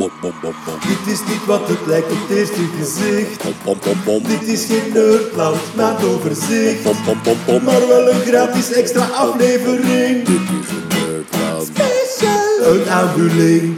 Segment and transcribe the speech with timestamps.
[0.00, 0.78] Bom, bom, bom, bom.
[0.80, 3.42] Dit is niet wat het lijkt op het eerste gezicht.
[3.42, 4.22] Bom, bom, bom, bom.
[4.22, 6.82] Dit is geen nerdland, maar overzicht.
[6.82, 7.64] Bom, bom, bom, bom.
[7.64, 10.26] Maar wel een gratis extra aflevering.
[10.26, 11.66] Dit is een nerdland.
[11.66, 12.74] Special.
[12.74, 13.76] Een aanvulling.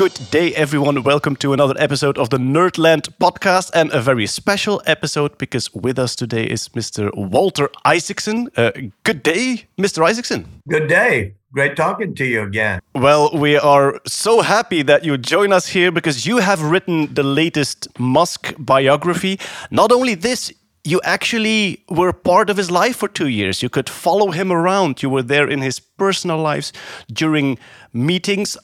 [0.00, 1.02] Good day, everyone.
[1.02, 5.98] Welcome to another episode of the Nerdland podcast, and a very special episode because with
[5.98, 7.14] us today is Mr.
[7.14, 8.48] Walter Isaacson.
[8.56, 8.70] Uh,
[9.04, 10.02] good day, Mr.
[10.02, 10.46] Isaacson.
[10.66, 11.34] Good day.
[11.52, 12.80] Great talking to you again.
[12.94, 17.22] Well, we are so happy that you join us here because you have written the
[17.22, 19.38] latest Musk biography.
[19.70, 20.50] Not only this,
[20.82, 23.62] you actually were part of his life for two years.
[23.62, 25.02] You could follow him around.
[25.02, 26.72] You were there in his personal lives
[27.12, 27.58] during
[27.92, 28.56] meetings.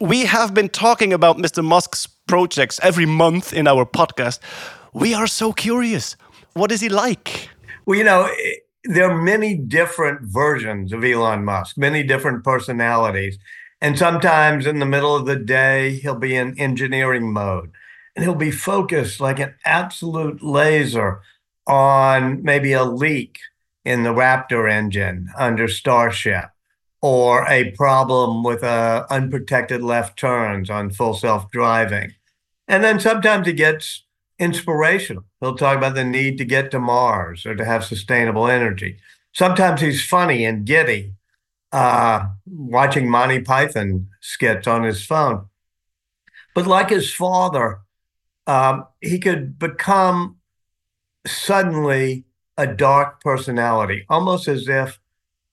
[0.00, 1.64] We have been talking about Mr.
[1.64, 4.38] Musk's projects every month in our podcast.
[4.92, 6.16] We are so curious.
[6.52, 7.48] What is he like?
[7.84, 8.30] Well, you know,
[8.84, 13.38] there are many different versions of Elon Musk, many different personalities.
[13.80, 17.72] And sometimes in the middle of the day, he'll be in engineering mode
[18.14, 21.22] and he'll be focused like an absolute laser
[21.66, 23.40] on maybe a leak
[23.84, 26.50] in the Raptor engine under Starship
[27.00, 32.14] or a problem with uh, unprotected left turns on full self driving.
[32.66, 34.04] And then sometimes he gets
[34.38, 35.24] inspirational.
[35.40, 38.98] He'll talk about the need to get to Mars or to have sustainable energy.
[39.32, 41.14] Sometimes he's funny and giddy,
[41.72, 45.46] uh, watching Monty Python skits on his phone.
[46.54, 47.80] But like his father,
[48.46, 50.38] um, he could become
[51.26, 52.24] suddenly
[52.56, 54.98] a dark personality, almost as if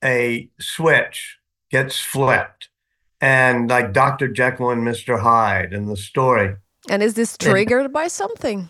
[0.06, 1.39] a switch
[1.72, 2.70] gets flipped.
[3.20, 4.28] And like Dr.
[4.28, 5.22] Jekyll and Mr.
[5.22, 6.56] Hyde in the story.
[6.89, 8.70] And is this triggered by something?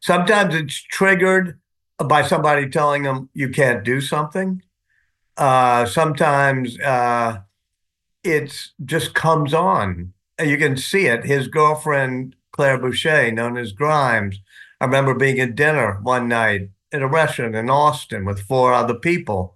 [0.00, 1.60] Sometimes it's triggered
[1.98, 4.62] by somebody telling them you can't do something.
[5.36, 7.38] Uh, sometimes uh,
[8.24, 10.12] it's just comes on.
[10.42, 11.24] You can see it.
[11.24, 14.40] His girlfriend, Claire Boucher, known as Grimes,
[14.80, 18.94] I remember being at dinner one night at a restaurant in Austin with four other
[18.94, 19.55] people.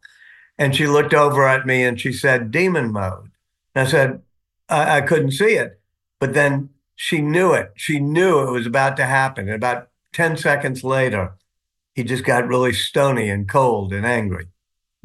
[0.60, 3.31] And she looked over at me and she said, demon mode.
[3.75, 4.22] And I said,
[4.69, 5.81] I, I couldn't see it.
[6.21, 7.72] But then she knew it.
[7.76, 9.48] She knew it was about to happen.
[9.48, 11.32] And about 10 seconds later,
[11.94, 14.48] he just got really stony and cold and angry.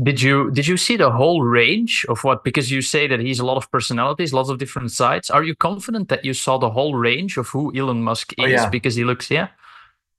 [0.04, 2.44] Did you did you see the whole range of what?
[2.44, 5.30] Because you say that he's a lot of personalities, lots of different sides.
[5.30, 8.60] Are you confident that you saw the whole range of who Elon Musk oh, is?
[8.60, 8.70] Oh, yeah.
[8.70, 9.48] Because he looks, yeah.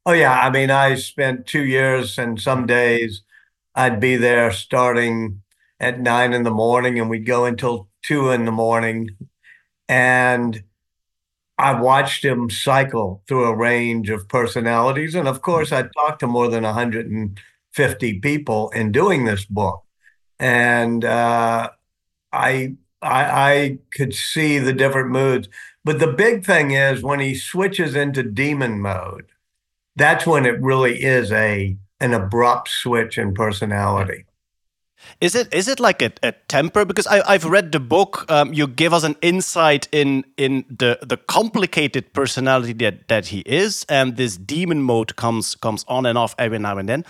[0.06, 0.41] Oh, yeah.
[0.41, 3.20] I mean, I spent two years and some days
[3.76, 5.42] I'd be there starting
[5.78, 9.10] at nine in the morning and we'd go until two in the morning.
[9.87, 10.64] And
[11.59, 15.15] I watched him cycle through a range of personalities.
[15.15, 19.84] And of course, I talked to more than 150 people in doing this book.
[20.38, 21.70] And uh,
[22.32, 25.48] I, I, I could see the different moods.
[25.84, 29.26] But the big thing is when he switches into demon mode,
[29.94, 34.25] that's when it really is a an abrupt switch in personality.
[35.21, 36.84] Is it is it like a, a temper?
[36.84, 38.25] Because I, I've read the book.
[38.31, 43.41] Um, you give us an insight in in the the complicated personality that that he
[43.41, 47.05] is, and this demon mode comes comes on and off every now and then.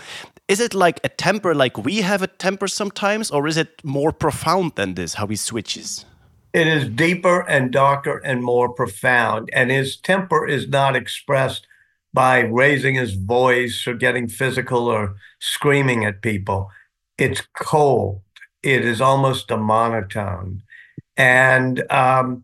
[0.47, 4.11] Is it like a temper, like we have a temper sometimes, or is it more
[4.11, 5.15] profound than this?
[5.15, 6.05] How he switches?
[6.53, 11.67] It is deeper and darker and more profound, and his temper is not expressed
[12.13, 16.69] by raising his voice or getting physical or screaming at people.
[17.17, 18.21] It's cold.
[18.63, 20.63] It is almost a monotone,
[21.15, 22.43] and um,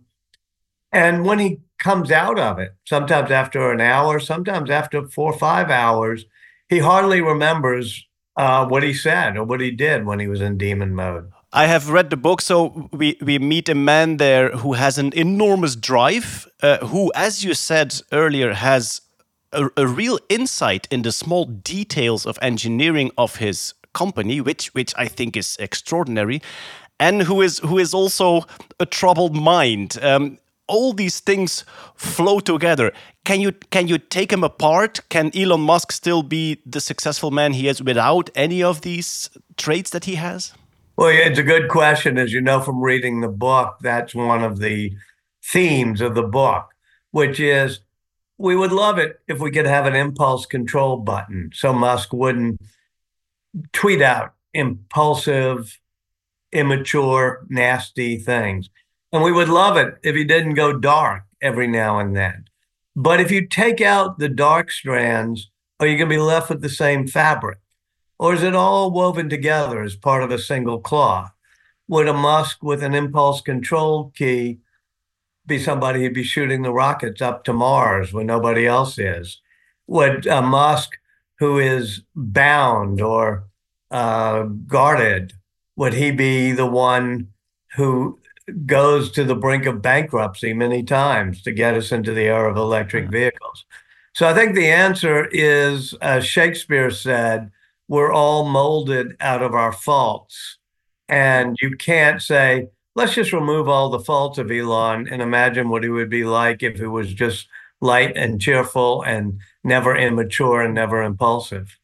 [0.91, 5.37] and when he comes out of it, sometimes after an hour, sometimes after four or
[5.37, 6.25] five hours,
[6.69, 8.05] he hardly remembers
[8.37, 11.29] uh, what he said or what he did when he was in demon mode.
[11.51, 15.13] I have read the book, so we, we meet a man there who has an
[15.13, 19.01] enormous drive, uh, who, as you said earlier, has
[19.53, 24.93] a, a real insight in the small details of engineering of his company, which which
[24.97, 26.41] I think is extraordinary,
[26.99, 28.45] and who is who is also
[28.79, 29.97] a troubled mind.
[30.01, 30.37] Um,
[30.67, 32.91] all these things flow together.
[33.25, 35.01] Can you can you take him apart?
[35.09, 39.89] Can Elon Musk still be the successful man he is without any of these traits
[39.91, 40.53] that he has?
[40.95, 42.17] Well, yeah, it's a good question.
[42.17, 44.93] As you know from reading the book, that's one of the
[45.43, 46.69] themes of the book,
[47.11, 47.79] which is
[48.37, 52.59] we would love it if we could have an impulse control button so Musk wouldn't
[53.71, 55.79] tweet out impulsive,
[56.51, 58.69] immature, nasty things.
[59.11, 62.45] And we would love it if he didn't go dark every now and then.
[62.95, 66.61] But if you take out the dark strands, are you going to be left with
[66.61, 67.59] the same fabric?
[68.19, 71.31] Or is it all woven together as part of a single cloth?
[71.87, 74.59] Would a Musk with an impulse control key
[75.45, 79.41] be somebody who'd be shooting the rockets up to Mars when nobody else is?
[79.87, 80.97] Would a Musk
[81.39, 83.45] who is bound or
[83.91, 85.33] uh, guarded,
[85.75, 87.29] would he be the one
[87.75, 88.19] who
[88.65, 92.57] goes to the brink of bankruptcy many times to get us into the era of
[92.57, 93.65] electric vehicles?
[94.13, 97.51] So I think the answer is, as Shakespeare said,
[97.87, 100.57] we're all molded out of our faults.
[101.09, 105.83] And you can't say, let's just remove all the faults of Elon and imagine what
[105.83, 107.47] he would be like if he was just
[107.81, 111.77] light and cheerful and never immature and never impulsive.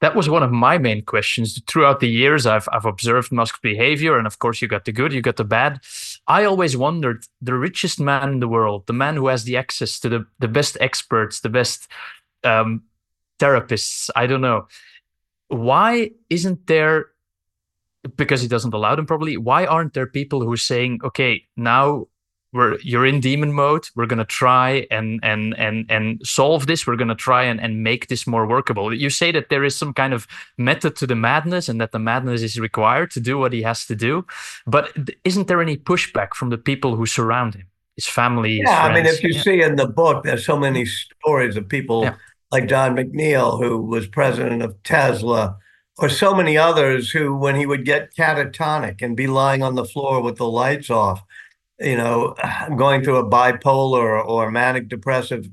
[0.00, 1.62] That was one of my main questions.
[1.68, 4.18] Throughout the years, I've, I've observed Musk's behavior.
[4.18, 5.80] And of course, you got the good, you got the bad.
[6.26, 10.00] I always wondered the richest man in the world, the man who has the access
[10.00, 11.86] to the, the best experts, the best
[12.42, 12.82] um,
[13.38, 14.66] therapists, I don't know.
[15.48, 17.06] Why isn't there
[18.16, 22.06] because he doesn't allow them probably why aren't there people who are saying okay now
[22.52, 26.86] we're you're in demon mode we're going to try and and and and solve this
[26.86, 29.74] we're going to try and, and make this more workable you say that there is
[29.74, 30.26] some kind of
[30.58, 33.86] method to the madness and that the madness is required to do what he has
[33.86, 34.24] to do
[34.66, 34.92] but
[35.24, 37.66] isn't there any pushback from the people who surround him
[37.96, 38.98] his family his yeah friends?
[38.98, 39.42] i mean if you yeah.
[39.42, 42.14] see in the book there's so many stories of people Yeah.
[42.50, 45.56] like Jon McNeill who was president of tesla
[46.02, 49.84] or so many others who when he would get catatonic and be lying on the
[49.84, 51.24] floor with the lights off
[51.82, 52.34] you know,
[52.76, 55.48] going through a bipolar or manic depressive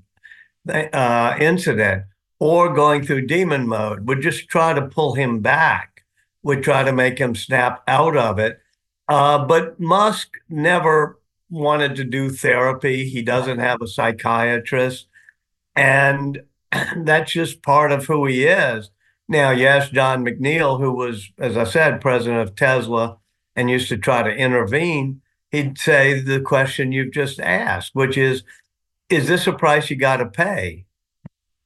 [0.68, 2.04] uh, incident
[2.40, 6.04] or going through demon mode would just try to pull him back,
[6.44, 8.60] would try to make him snap out of it.
[9.07, 11.19] Uh, but Musk never
[11.50, 13.10] wanted to do therapy.
[13.10, 15.07] He doesn't have a psychiatrist.
[15.75, 16.44] And
[16.98, 18.92] that's just part of who he is.
[19.30, 23.18] Now, you yes, Jon McNeill, who was, as I said, president of Tesla
[23.56, 25.22] and used to try to intervene,
[25.52, 28.42] he'd say the question you've just asked, which is,
[29.10, 30.86] is this a price you got to pay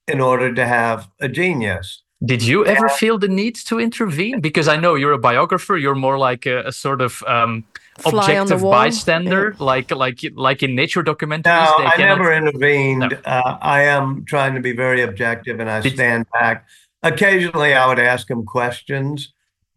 [0.07, 2.03] in order to have a genius?
[2.25, 4.39] Did you ever feel the need to intervene?
[4.39, 5.77] Because I know you're a biographer.
[5.77, 7.65] You're more like a, a sort of um,
[7.99, 8.71] Fly on the objective wall.
[8.71, 11.65] bystander, like like like in nature documentaries.
[11.69, 12.99] No, they I cannot- never intervened.
[12.99, 13.17] No.
[13.25, 16.65] Uh, I am trying to be very objective and I Did- stand back.
[17.03, 19.33] Occasionally, I would ask him questions,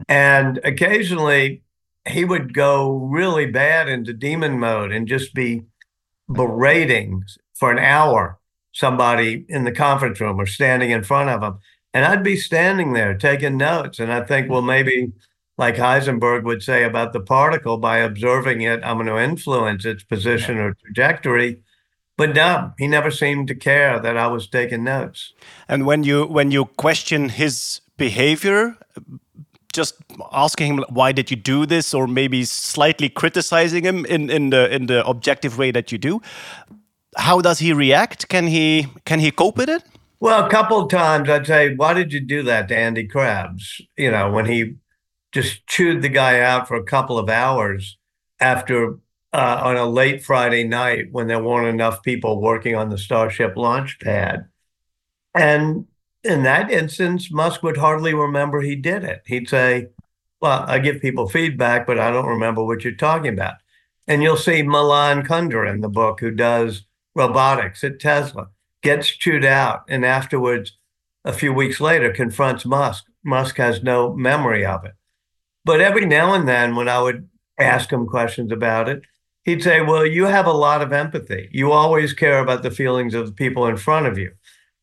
[0.08, 1.62] and occasionally,
[2.08, 5.64] he would go really bad into demon mode and just be
[6.32, 7.24] berating
[7.54, 8.38] for an hour
[8.72, 11.58] somebody in the conference room or standing in front of him.
[11.94, 13.98] And I'd be standing there taking notes.
[13.98, 15.12] And I think, well, maybe
[15.56, 20.04] like Heisenberg would say about the particle, by observing it, I'm going to influence its
[20.04, 21.60] position or trajectory.
[22.16, 25.34] But no, he never seemed to care that I was taking notes.
[25.68, 28.76] And when you when you question his behavior,
[29.72, 29.96] just
[30.32, 34.74] asking him why did you do this, or maybe slightly criticizing him in, in the
[34.74, 36.22] in the objective way that you do,
[37.16, 38.28] how does he react?
[38.28, 39.82] Can he can he cope with it?
[40.18, 43.82] Well, a couple of times I'd say, why did you do that to Andy Krebs?
[43.98, 44.76] You know, when he
[45.32, 47.98] just chewed the guy out for a couple of hours
[48.40, 48.98] after
[49.36, 53.54] uh, on a late Friday night when there weren't enough people working on the Starship
[53.54, 54.46] launch pad.
[55.34, 55.84] And
[56.24, 59.20] in that instance, Musk would hardly remember he did it.
[59.26, 59.88] He'd say,
[60.40, 63.56] Well, I give people feedback, but I don't remember what you're talking about.
[64.06, 68.48] And you'll see Milan Kundera in the book, who does robotics at Tesla,
[68.82, 70.78] gets chewed out, and afterwards,
[71.26, 73.04] a few weeks later, confronts Musk.
[73.22, 74.94] Musk has no memory of it.
[75.62, 77.28] But every now and then, when I would
[77.58, 79.02] ask him questions about it,
[79.46, 81.48] he'd say, Well, you have a lot of empathy.
[81.52, 84.32] You always care about the feelings of the people in front of you.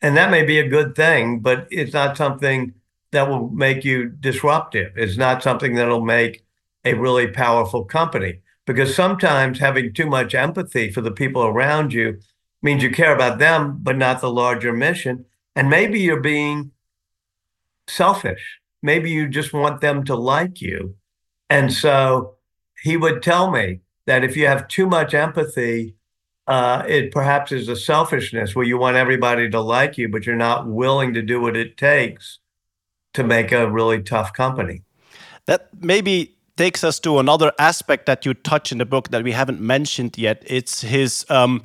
[0.02, 2.74] And that may be a good thing, but it's not something
[3.12, 4.94] that will make you disruptive.
[4.96, 6.44] It's not something that'll make
[6.84, 8.40] a really powerful company.
[8.66, 12.20] Because sometimes having too much empathy for the people around you
[12.62, 15.26] means you care about them, but not the larger mission.
[15.56, 16.72] And maybe you're being
[17.88, 18.60] selfish.
[18.82, 20.96] Maybe you just want them to like you.
[21.50, 22.36] And so
[22.82, 25.96] he would tell me that if you have too much empathy,
[26.48, 30.36] uh, it perhaps is a selfishness where you want everybody to like you, but you're
[30.36, 32.40] not willing to do what it takes
[33.14, 34.82] to make a really tough company.
[35.46, 39.32] That maybe takes us to another aspect that you touch in the book that we
[39.32, 40.44] haven't mentioned yet.
[40.46, 41.64] It's his, um,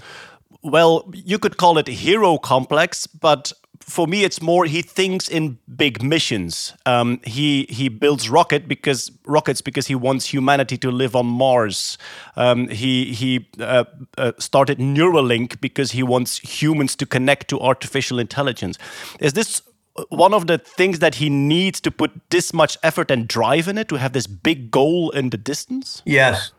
[0.62, 3.52] well, you could call it hero complex, but
[3.88, 6.75] for me, it's more he thinks in big missions.
[6.85, 11.97] Um, he he builds rocket because rockets because he wants humanity to live on Mars.
[12.37, 13.85] Um, he he uh,
[14.18, 18.78] uh, started Neuralink because he wants humans to connect to artificial intelligence.
[19.21, 19.62] Is this
[20.11, 23.78] one of the things that he needs to put this much effort and drive in
[23.78, 26.02] it to have this big goal in the distance?
[26.04, 26.52] Yes.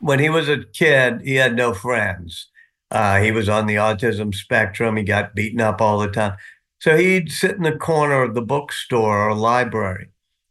[0.00, 2.48] When he was a kid, he had no friends.
[2.90, 4.96] Uh, he was on the autism spectrum.
[4.96, 6.36] He got beaten up all the time.
[6.82, 10.08] So he'd sit in the corner of the bookstore or library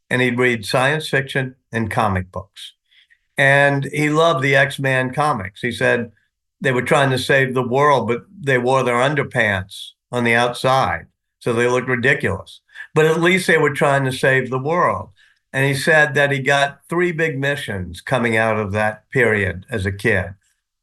[0.09, 2.71] and he'd read science fiction and comic books.
[3.38, 5.59] And he loved the X Men comics.
[5.59, 6.13] He said
[6.61, 11.07] they were trying to save the world, but they wore their underpants on the outside.
[11.39, 12.61] So they looked ridiculous.
[12.95, 15.09] But at least they were trying to save the world.
[15.51, 19.85] And he said that he got three big missions coming out of that period as
[19.85, 20.35] a kid.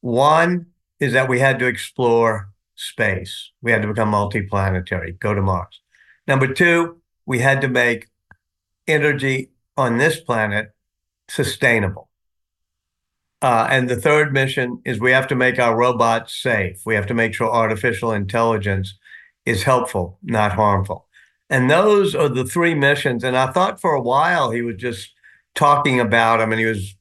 [0.02, 0.66] One
[1.00, 5.80] is that we had to explore space, we had to become multiplanetary, go to Mars.
[6.26, 8.06] Number two, we had to make
[8.86, 10.72] energy on this planet
[11.28, 12.08] sustainable.
[13.40, 16.82] Uh, and the third mission is we have to make our robots safe.
[16.84, 18.94] We have to make sure artificial intelligence
[19.46, 21.06] is helpful, not harmful.
[21.50, 23.24] And those are the three missions.
[23.24, 25.12] And I thought for a while he was just
[25.54, 26.96] talking about them and he was,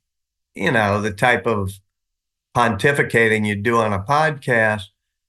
[0.56, 1.72] you know, the type of
[2.56, 4.86] pontificating you do on a podcast.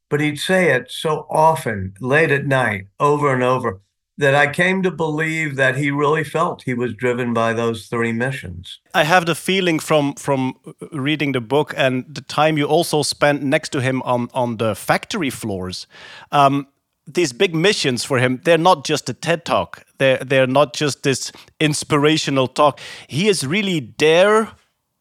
[0.09, 3.81] But he'd say it so often, late at night, over and over,
[4.19, 8.13] that I came to believe that he really felt he was driven by those three
[8.13, 8.81] missions.
[8.93, 10.55] I have the feeling from from
[10.91, 14.75] reading the book and the time you also spent next to him on on the
[14.75, 15.87] factory floors.
[16.33, 16.67] Um,
[17.07, 19.85] these big missions for him, they're not just a TED talk.
[19.99, 22.81] They're they're not just this inspirational talk.
[23.07, 24.51] He is really there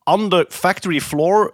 [0.06, 1.54] on the factory floor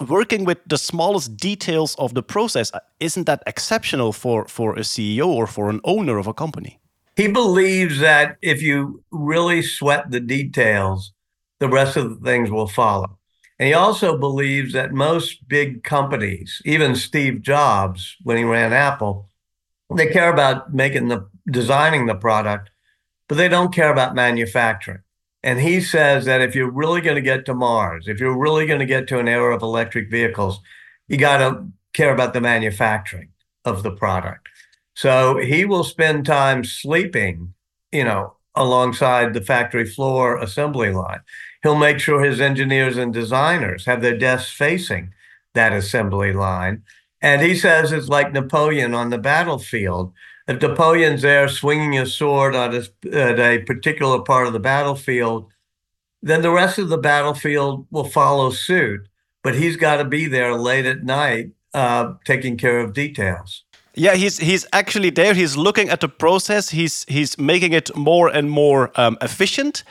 [0.00, 2.70] working with the smallest details of the process.
[3.00, 6.78] Isn't that exceptional for for a CEO or for an owner of a company?
[7.16, 11.12] He believes that if you really sweat the details,
[11.58, 13.18] the rest of the things will follow.
[13.58, 19.28] And he also believes that most big companies, even Steve Jobs, when he ran Apple,
[19.96, 22.70] they care about making the designing the product,
[23.26, 25.00] but they don't care about manufacturing.
[25.42, 28.66] And he says that if you're really going to get to Mars, if you're really
[28.66, 30.60] going to get to an era of electric vehicles,
[31.06, 33.28] you got to care about the manufacturing
[33.64, 34.48] of the product.
[34.94, 37.54] So he will spend time sleeping,
[37.92, 41.20] you know, alongside the factory floor assembly line.
[41.62, 45.12] He'll make sure his engineers and designers have their desks facing
[45.54, 46.82] that assembly line.
[47.20, 50.12] And he says it's like Napoleon on the battlefield.
[50.48, 55.52] If Napoleon's there swinging his sword on a, at a particular part of the battlefield,
[56.22, 59.08] then the rest of the battlefield will follow suit.
[59.44, 63.64] But he's got to be there late at night, uh, taking care of details.
[63.94, 65.34] Yeah, he's he's actually there.
[65.34, 66.70] He's looking at the process.
[66.70, 69.84] He's he's making it more and more um, efficient.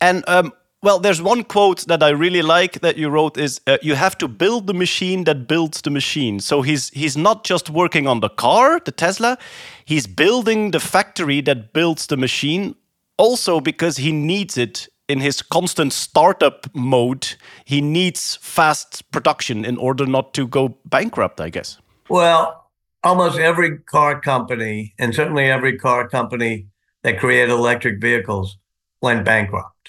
[0.00, 0.52] And um,
[0.82, 4.16] well, there's one quote that I really like that you wrote is uh, you have
[4.18, 6.40] to build the machine that builds the machine.
[6.40, 9.36] So he's he's not just working on the car, the Tesla.
[9.84, 12.76] He's building the factory that builds the machine.
[13.18, 17.34] Also because he needs it in his constant startup mode.
[17.66, 21.42] He needs fast production in order not to go bankrupt.
[21.42, 21.78] I guess.
[22.08, 22.70] Well,
[23.04, 26.68] almost every car company, and certainly every car company
[27.02, 28.56] that created electric vehicles,
[29.02, 29.79] went bankrupt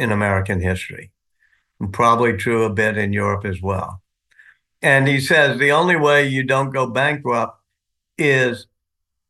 [0.00, 1.12] in American history.
[1.78, 4.02] And probably true a bit in Europe as well.
[4.82, 7.60] And he says the only way you don't go bankrupt
[8.16, 8.66] is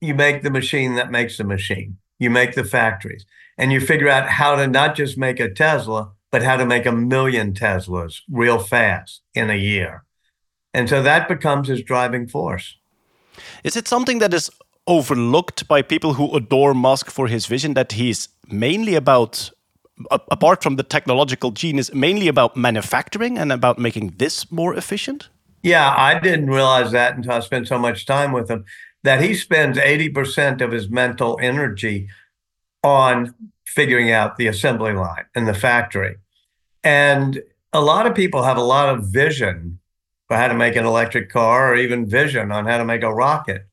[0.01, 1.99] you make the machine that makes the machine.
[2.19, 3.27] You make the factories
[3.59, 6.87] and you figure out how to not just make a Tesla, but how to make
[6.87, 10.05] a million Teslas real fast in a year.
[10.73, 12.77] And so that becomes his driving force.
[13.65, 14.51] Is it something that is
[14.87, 19.51] overlooked by people who adore Musk for his vision that he's mainly about
[20.11, 25.29] apart from the technological genius mainly about manufacturing and about making this more efficient?
[25.63, 28.65] Yeah, I didn't realize that until I spent so much time with him
[29.03, 32.09] that he spends 80% of his mental energy
[32.83, 33.35] on
[33.67, 36.17] figuring out the assembly line and the factory.
[36.83, 37.43] And
[37.73, 39.79] a lot of people have a lot of vision
[40.29, 43.13] for how to make an electric car or even vision on how to make a
[43.13, 43.67] rocket.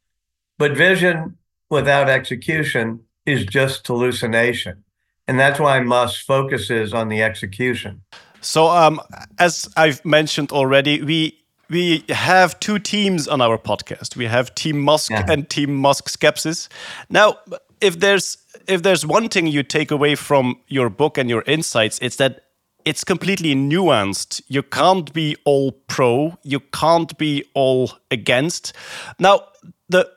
[0.58, 1.38] But vision
[1.70, 4.84] without execution is just hallucination.
[5.28, 8.02] And that's why Musk focuses on the execution.
[8.42, 9.02] So, um,
[9.40, 11.38] as I've mentioned already, we
[11.70, 14.16] we have two teams on our podcast.
[14.16, 15.26] We have Team Musk yeah.
[15.28, 16.70] and Team Musk Skepsis.
[17.10, 17.40] Now,
[17.82, 22.00] if there's if there's one thing you take away from your book and your insights,
[22.02, 22.46] it's that
[22.86, 24.42] it's completely nuanced.
[24.48, 28.74] You can't be all pro, you can't be all against.
[29.20, 29.42] Now,
[29.90, 30.10] the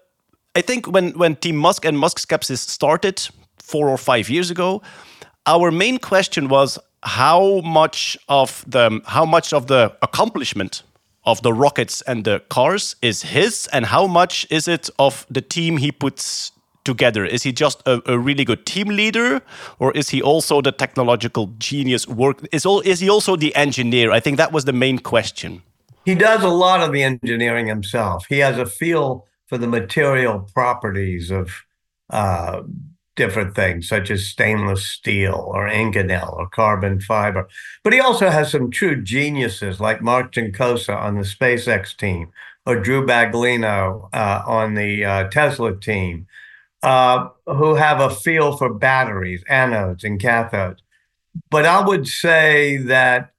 [0.54, 3.28] I think when when Team Musk and Musk Skepsis started
[3.70, 4.82] four or five years ago,
[5.46, 10.82] our main question was how much of the how much of the accomplishment
[11.24, 15.40] of the rockets and the cars is his and how much is it of the
[15.40, 16.52] team he puts
[16.84, 17.24] together?
[17.24, 19.40] Is he just a, a really good team leader,
[19.78, 22.08] or is he also the technological genius?
[22.08, 24.10] Work is all is he also the engineer?
[24.12, 25.62] I think that was the main question.
[26.04, 28.26] He does a lot of the engineering himself.
[28.28, 31.50] He has a feel for the material properties of
[32.10, 32.62] uh,
[33.16, 37.48] different things, such as stainless steel or Inconel or carbon fiber.
[37.82, 42.30] But he also has some true geniuses like Mark Juncosa on the SpaceX team
[42.66, 46.26] or Drew Baglino uh, on the uh, Tesla team,
[46.82, 50.78] uh, who have a feel for batteries, anodes, and cathodes.
[51.50, 53.32] But I would say that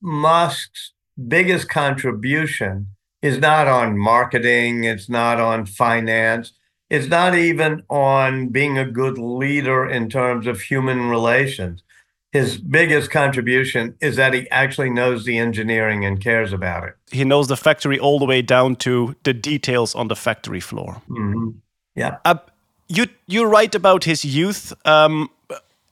[0.00, 0.92] Musk's
[1.28, 2.88] biggest contribution
[3.22, 6.52] is not on marketing, it's not on finance,
[6.94, 11.82] it's not even on being a good leader in terms of human relations.
[12.32, 16.94] His biggest contribution is that he actually knows the engineering and cares about it.
[17.10, 21.02] He knows the factory all the way down to the details on the factory floor.
[21.08, 21.50] Mm-hmm.
[21.96, 22.18] Yeah.
[22.24, 22.36] Uh,
[22.88, 24.72] you you write about his youth.
[24.84, 25.30] Um,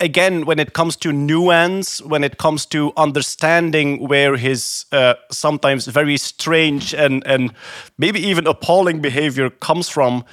[0.00, 5.87] again, when it comes to nuance, when it comes to understanding where his uh, sometimes
[5.87, 7.52] very strange and and
[7.99, 10.25] maybe even appalling behavior comes from,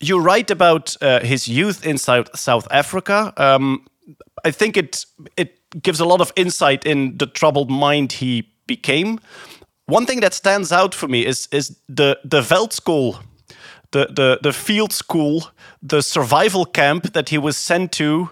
[0.00, 3.32] you write about uh, his youth in South South Africa.
[3.36, 3.86] Um,
[4.44, 9.18] I think it it gives a lot of insight in the troubled mind he became.
[9.86, 13.20] One thing that stands out for me is is the the Veld School,
[13.90, 15.50] the the the field school,
[15.82, 18.30] the survival camp that he was sent to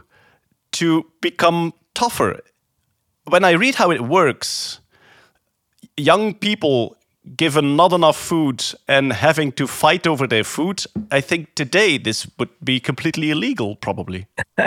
[0.72, 2.40] to become tougher.
[3.28, 4.80] When I read how it works,
[5.96, 6.96] young people
[7.34, 12.26] given not enough food and having to fight over their food, I think today this
[12.38, 14.26] would be completely illegal, probably.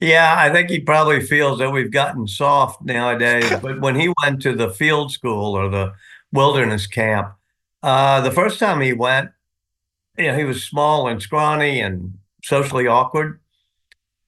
[0.00, 3.50] yeah, I think he probably feels that we've gotten soft nowadays.
[3.62, 5.92] but when he went to the field school or the
[6.32, 7.34] wilderness camp,
[7.82, 9.30] uh, the first time he went,
[10.16, 13.40] you know, he was small and scrawny and socially awkward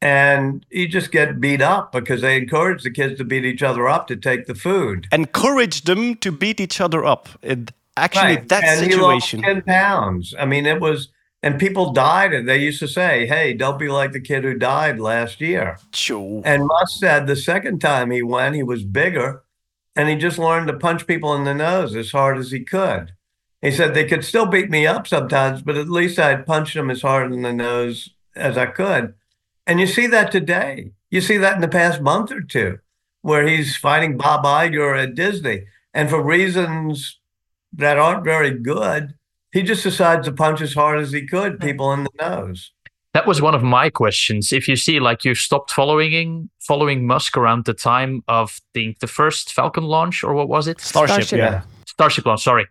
[0.00, 3.88] and you just get beat up because they encourage the kids to beat each other
[3.88, 5.06] up to take the food.
[5.12, 7.28] Encourage them to beat each other up.
[7.42, 8.48] It, actually, Right.
[8.48, 9.40] that and situation.
[9.42, 10.34] He lost 10 pounds.
[10.38, 11.08] I mean, it was,
[11.42, 12.32] and people died.
[12.32, 15.78] And they used to say, hey, don't be like the kid who died last year.
[15.92, 16.42] Sure.
[16.44, 19.42] And Musk said the second time he went, he was bigger
[19.96, 23.14] and he just learned to punch people in the nose as hard as he could.
[23.60, 26.88] He said they could still beat me up sometimes, but at least I'd punch them
[26.88, 29.14] as hard in the nose as I could.
[29.68, 30.92] And you see that today.
[31.10, 32.78] You see that in the past month or two,
[33.22, 35.66] where he's fighting Bob Iger at Disney.
[35.92, 37.18] And for reasons
[37.74, 39.14] that aren't very good,
[39.52, 42.72] he just decides to punch as hard as he could people in the nose.
[43.12, 44.52] That was one of my questions.
[44.52, 49.06] If you see, like, you stopped following following Musk around the time of the the
[49.06, 50.80] first Falcon launch, or what was it?
[50.80, 51.38] Starship, Starship.
[51.38, 51.62] yeah.
[51.86, 52.42] Starship launch.
[52.42, 52.66] Sorry.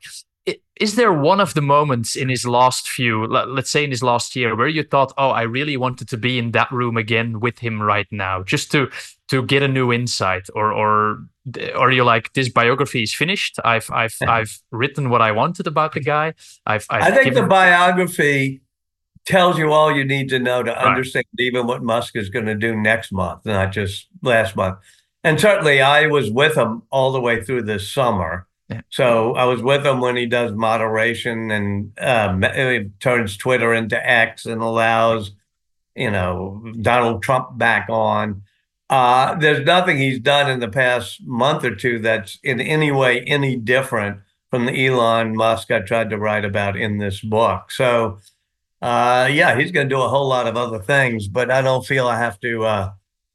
[0.80, 4.36] Is there one of the moments in his last few, let's say in his last
[4.36, 7.60] year, where you thought, "Oh, I really wanted to be in that room again with
[7.60, 8.90] him right now, just to
[9.30, 11.20] to get a new insight," or or
[11.76, 13.60] or you like this biography is finished?
[13.66, 16.34] I've I've I've written what I wanted about the guy.
[16.66, 18.62] I've, I've I think the biography
[19.26, 22.56] tells you all you need to know to understand even what Musk is going to
[22.56, 24.78] do next month, not just last month.
[25.24, 28.48] And certainly, I was with him all the way through this summer.
[28.90, 32.44] So I was with him when he does moderation and um,
[33.00, 35.32] turns Twitter into X and allows,
[35.96, 38.44] you know, Donald Trump back on.
[38.90, 43.22] Uh, there's nothing he's done in the past month or two that's in any way
[43.22, 47.70] any different from the Elon Musk I tried to write about in this book.
[47.72, 48.20] So,
[48.82, 51.86] uh, yeah, he's going to do a whole lot of other things, but I don't
[51.86, 52.92] feel I have to uh,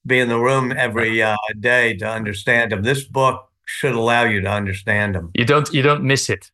[0.06, 2.82] be in the room every uh, day to understand him.
[2.82, 5.30] This book should allow you to understand him.
[5.34, 6.50] you don't you don't miss it,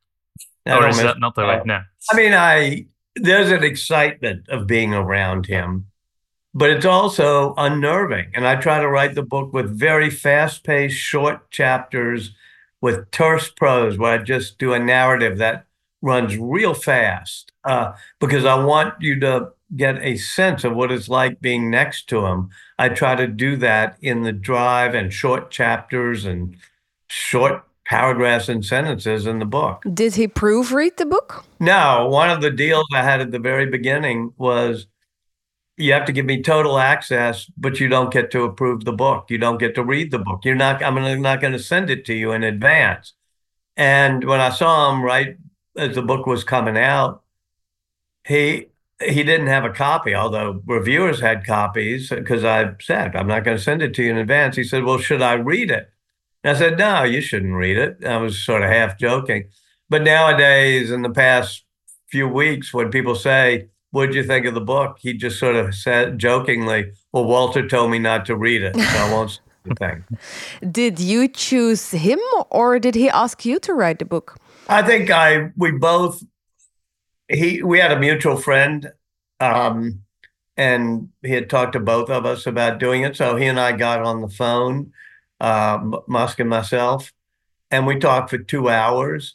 [0.66, 1.78] I or is that not the right no.
[1.78, 1.82] now?
[2.10, 5.86] I mean, I there's an excitement of being around him,
[6.54, 8.30] but it's also unnerving.
[8.34, 12.34] And I try to write the book with very fast-paced, short chapters
[12.80, 15.66] with terse prose, where I just do a narrative that
[16.00, 21.08] runs real fast, uh, because I want you to get a sense of what it's
[21.08, 22.50] like being next to him.
[22.78, 26.56] I try to do that in the drive and short chapters and
[27.08, 29.82] short paragraphs and sentences in the book.
[29.92, 31.44] Did he proofread the book?
[31.58, 34.86] No, one of the deals I had at the very beginning was
[35.78, 39.30] you have to give me total access, but you don't get to approve the book.
[39.30, 40.44] You don't get to read the book.
[40.44, 43.14] You're not, I'm not going to send it to you in advance.
[43.76, 45.36] And when I saw him right
[45.76, 47.22] as the book was coming out,
[48.26, 48.66] he
[49.00, 53.56] he didn't have a copy, although reviewers had copies because I said, I'm not going
[53.56, 54.56] to send it to you in advance.
[54.56, 55.92] He said, Well, should I read it?
[56.44, 58.04] And I said, No, you shouldn't read it.
[58.04, 59.48] I was sort of half joking.
[59.88, 61.64] But nowadays, in the past
[62.08, 64.98] few weeks, when people say, What'd you think of the book?
[65.00, 68.82] He just sort of said jokingly, Well, Walter told me not to read it, so
[68.82, 70.04] I won't say anything.
[70.70, 72.20] Did you choose him
[72.50, 74.36] or did he ask you to write the book?
[74.68, 76.22] I think I we both
[77.28, 78.92] he we had a mutual friend
[79.40, 80.00] um
[80.56, 83.72] and he had talked to both of us about doing it so he and I
[83.72, 84.92] got on the phone
[85.40, 87.12] uh Musk and myself
[87.70, 89.34] and we talked for 2 hours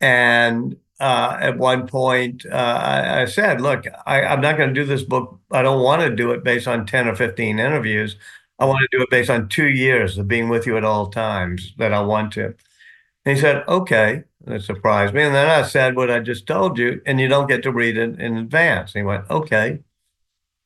[0.00, 4.74] and uh, at one point, uh, I, I, said, "Look, I, I'm not going to
[4.74, 5.40] do this book.
[5.50, 8.16] I don't want to do it based on 10 or 15 interviews.
[8.58, 11.08] I want to do it based on two years of being with you at all
[11.08, 12.54] times that I want to."
[13.24, 15.22] And he said, "Okay." That surprised me.
[15.22, 17.96] And then I said what I just told you, and you don't get to read
[17.96, 18.94] it in advance.
[18.94, 19.80] And he went, "Okay."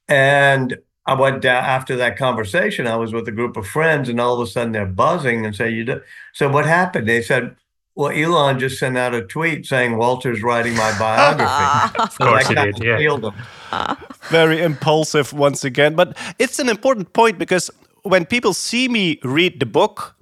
[0.09, 2.87] And I went down after that conversation.
[2.87, 5.55] I was with a group of friends, and all of a sudden they're buzzing and
[5.55, 6.01] say, "You do."
[6.33, 7.09] So what happened?
[7.09, 7.57] They said
[7.97, 11.99] well, Elon just sent out a tweet saying Walter's writing my biography.
[12.03, 12.83] of course he did.
[12.83, 13.95] Yeah.
[14.31, 17.71] Very impulsive once again, but it's an important point because
[18.03, 20.17] when people see me read the book,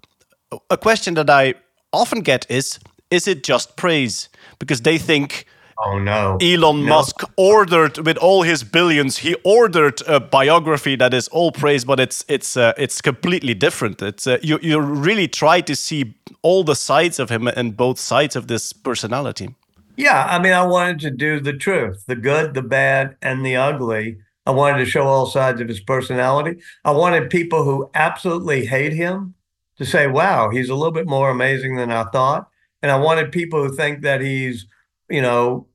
[0.70, 1.54] a question that I
[1.92, 2.78] often get is:
[3.10, 4.28] Is it just praise?
[4.58, 5.46] Because they think
[5.84, 6.38] Oh no.
[6.40, 6.96] Elon no.
[6.96, 11.98] Musk ordered with all his billions, he ordered a biography that is all praise, but
[11.98, 14.00] it's it's uh, it's completely different.
[14.00, 17.98] It's uh, you you really try to see all the sides of him and both
[17.98, 19.54] sides of this personality.
[19.96, 23.56] Yeah, I mean, I wanted to do the truth, the good, the bad, and the
[23.56, 24.18] ugly.
[24.46, 26.60] I wanted to show all sides of his personality.
[26.84, 29.34] I wanted people who absolutely hate him
[29.78, 32.48] to say, "Wow, he's a little bit more amazing than I thought."
[32.82, 34.66] And I wanted people who think that he's,
[35.08, 35.66] you know,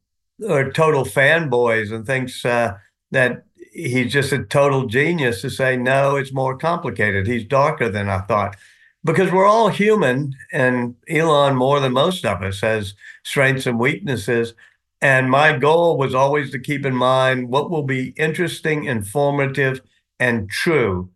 [0.47, 2.77] are total fanboys and thinks uh,
[3.11, 7.27] that he's just a total genius to say no it's more complicated.
[7.27, 8.55] He's darker than i thought.
[9.03, 14.53] Because we're all human and elon more than most of us has strengths and weaknesses.
[15.01, 19.81] And my goal was always to keep in mind what will be interesting informative
[20.19, 21.11] and true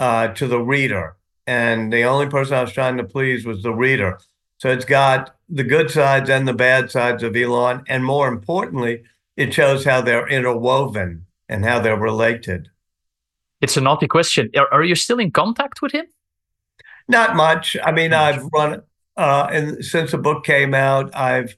[0.00, 1.16] uh, to the reader.
[1.46, 4.18] And the only person i was trying to please was the reader.
[4.58, 7.82] So it's got the good sides and the bad sides of Elon.
[7.88, 9.04] And more importantly,
[9.36, 12.68] it shows how they're interwoven and how they're related.
[13.60, 14.50] It's a naughty question.
[14.56, 16.06] Are, are you still in contact with him?
[17.08, 17.76] Not much.
[17.82, 18.82] I mean, I've run,
[19.16, 21.56] uh, and since the book came out, I've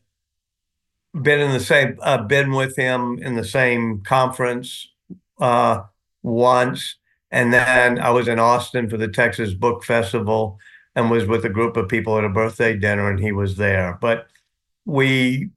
[1.21, 4.89] been in the same, uh, been with him in the same conference
[5.41, 5.83] uh,
[6.23, 6.97] once.
[7.33, 10.59] And then I was in Austin for the Texas Book Festival
[10.97, 13.99] and was with a group of people at a birthday dinner and he was there.
[14.01, 14.27] But
[14.85, 15.51] we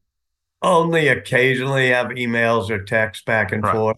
[0.62, 3.74] only occasionally have emails or texts back and Right.
[3.76, 3.98] forth.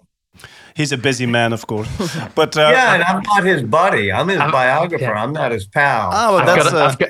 [0.75, 1.87] He's a busy man, of course,
[2.35, 4.11] but uh, yeah, and I'm not his buddy.
[4.11, 5.03] I'm his I'm- biographer.
[5.03, 5.23] yeah.
[5.23, 6.09] I'm not his pal.
[6.13, 7.09] Ah, well, I've got, uh, I've got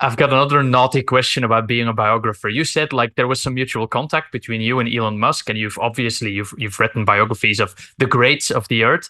[0.00, 2.48] I've got another naughty question about being a biographer.
[2.48, 5.78] You said like there was some mutual contact between you and Elon Musk, and you've
[5.78, 9.08] obviously you've you've written biographies of the greats of the earth.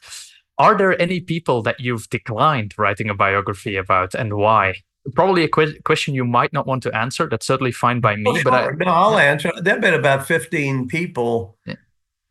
[0.58, 4.74] Are there any people that you've declined writing a biography about, and why?
[5.14, 7.28] Probably a que- question you might not want to answer.
[7.28, 8.24] That's certainly fine by me.
[8.26, 9.52] Oh, but I, no, I'll answer.
[9.60, 11.74] There've been about 15 people, Yeah.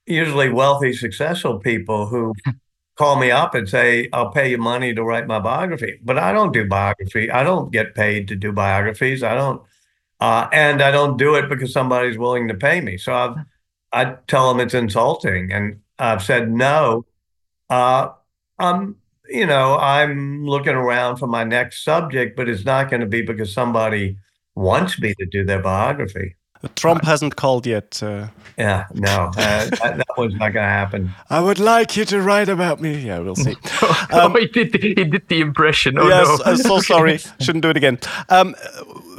[0.08, 2.34] usually wealthy, successful people, who
[2.96, 6.00] call me up and say, I'll pay you money to write my biography.
[6.04, 7.30] But I don't do biography.
[7.30, 9.22] I don't get paid to do biographies.
[9.22, 9.62] I don't,
[10.20, 12.98] uh, and I don't do it because somebody's willing to pay me.
[12.98, 13.36] So I've,
[13.92, 15.52] I tell them it's insulting.
[15.52, 17.06] And I've said no.
[17.70, 18.10] Uh,
[18.60, 18.98] I'm,
[19.30, 23.22] you know, I'm looking around for my next subject, but it's not going to be
[23.22, 24.18] because somebody
[24.56, 26.36] wants me to do their biography.
[26.76, 28.02] Trump hasn't called yet.
[28.02, 31.12] Uh, Yeah, no, uh, that, that was not going to happen.
[31.30, 33.00] I would like you to write about me.
[33.00, 33.56] Yeah, we'll see.
[33.82, 35.98] oh, he did he did the impression.
[35.98, 36.46] Oh yes, no!
[36.46, 37.18] I'm so sorry.
[37.42, 37.98] Shouldn't do it again.
[38.30, 38.56] Um,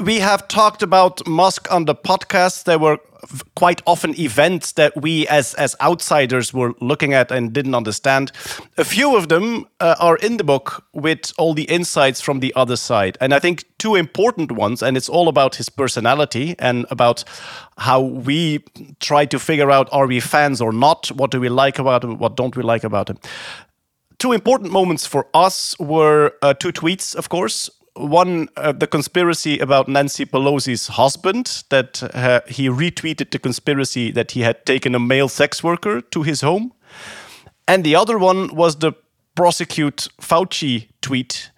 [0.00, 2.64] we have talked about Musk on the podcast.
[2.64, 3.13] There were f-
[3.54, 8.32] quite often events that we, as as outsiders, were looking at and didn't understand.
[8.76, 12.52] A few of them uh, are in the book with all the insights from the
[12.54, 14.82] other side, and I think two important ones.
[14.82, 17.24] And it's all about his personality and about
[17.78, 18.64] how we
[19.00, 21.08] try to figure out: are we fans or not?
[21.12, 22.18] What do we like about him?
[22.18, 23.18] What don't we like about him?
[24.18, 27.70] two important moments for us were uh, two tweets, of course.
[27.96, 34.32] One, uh, the conspiracy about Nancy Pelosi's husband, that uh, he retweeted the conspiracy that
[34.32, 36.72] he had taken a male sex worker to his home.
[37.68, 38.92] And the other one was the
[39.34, 41.50] prosecute Fauci tweet,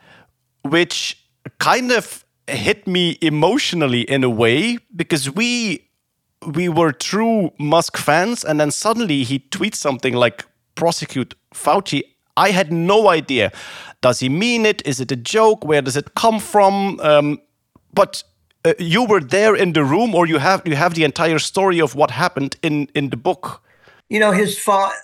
[0.62, 1.26] which
[1.58, 5.82] kind of hit me emotionally in a way because we
[6.54, 10.44] we were true Musk fans, and then suddenly he tweets something like
[10.74, 12.02] prosecute Fauci.
[12.36, 13.50] I had no idea.
[14.00, 14.82] Does he mean it?
[14.86, 15.64] Is it a joke?
[15.64, 17.00] Where does it come from?
[17.00, 17.40] Um,
[17.94, 18.22] but
[18.64, 21.80] uh, you were there in the room, or you have you have the entire story
[21.80, 23.62] of what happened in in the book.
[24.08, 24.94] you know, his father,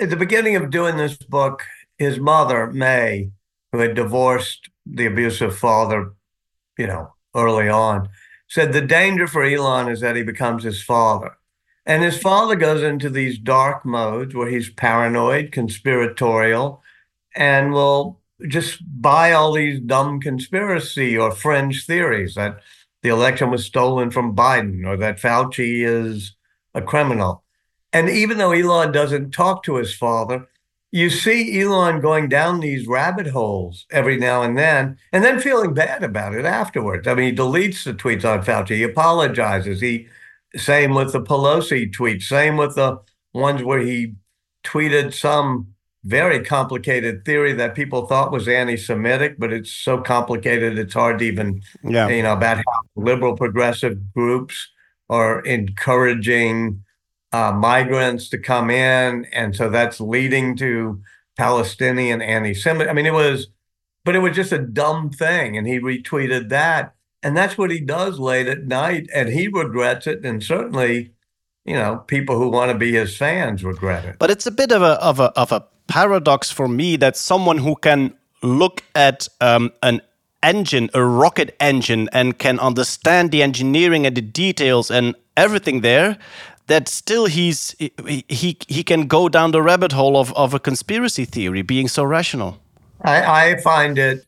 [0.00, 1.62] at the beginning of doing this book,
[1.98, 3.30] his mother, Maye,
[3.72, 6.12] who had divorced the abusive father,
[6.78, 8.08] you know, early on,
[8.48, 11.36] said the danger for Elon is that he becomes his father.
[11.90, 16.84] And his father goes into these dark modes where he's paranoid, conspiratorial,
[17.34, 22.60] and will just buy all these dumb conspiracy or fringe theories that
[23.02, 26.36] the election was stolen from Biden or that Fauci is
[26.76, 27.42] a criminal.
[27.92, 30.46] And even though Elon doesn't talk to his father,
[30.92, 35.74] you see Elon going down these rabbit holes every now and then, and then feeling
[35.74, 37.08] bad about it afterwards.
[37.08, 39.80] I mean, he deletes the tweets on Fauci, he apologizes.
[39.80, 40.06] He
[40.56, 42.98] same with the Pelosi tweets, same with the
[43.32, 44.14] ones where he
[44.64, 45.68] tweeted some
[46.04, 51.24] very complicated theory that people thought was anti-Semitic, but it's so complicated it's hard to
[51.26, 52.08] even, Yeah.
[52.08, 52.62] you know, about how
[52.96, 54.68] liberal progressive groups
[55.10, 56.82] are encouraging
[57.32, 61.00] uh, migrants to come in, and so that's leading to
[61.36, 62.88] Palestinian anti-Semitic.
[62.88, 63.48] I mean, it was,
[64.04, 67.80] but it was just a dumb thing, and he retweeted that, and that's what he
[67.80, 71.12] does late at night, and he regrets it, and certainly,
[71.64, 74.16] you know, people who want to be his fans regret it.
[74.18, 77.58] But it's a bit of a of a of a paradox for me that someone
[77.58, 80.00] who can look at um, an
[80.42, 86.16] engine, a rocket engine, and can understand the engineering and the details and everything there,
[86.68, 90.58] that still he's he he, he can go down the rabbit hole of, of a
[90.58, 92.58] conspiracy theory, being so rational.
[93.02, 94.24] I, I find it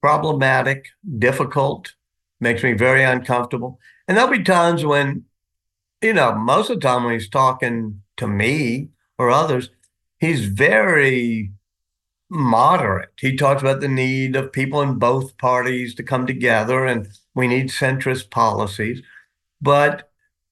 [0.00, 0.86] problematic,
[1.18, 1.94] difficult,
[2.42, 3.78] makes me very uncomfortable.
[4.06, 5.24] And there'll be times when,
[6.02, 9.70] you know, most of the time when he's talking to me or others,
[10.18, 11.52] he's very
[12.28, 13.10] moderate.
[13.20, 17.46] He talks about the need of people in both parties to come together and we
[17.46, 19.02] need centrist policies.
[19.60, 20.10] But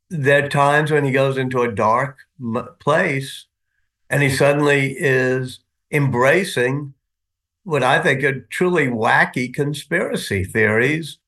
[0.08, 2.18] there are times when he goes into a dark
[2.78, 3.46] place
[4.08, 6.94] and he suddenly is embracing
[7.64, 11.18] what I think are truly wacky conspiracy theories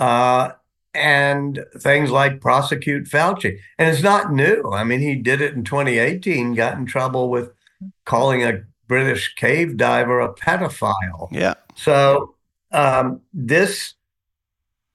[0.00, 0.52] uh,
[0.94, 3.58] and things like prosecute Fauci.
[3.78, 4.68] And it's not new.
[4.72, 7.52] I mean, he did it in 2018, got in trouble with
[8.04, 11.28] calling a British cave diver a pedophile.
[11.30, 11.54] Yeah.
[11.76, 12.34] So
[12.72, 13.94] um, this,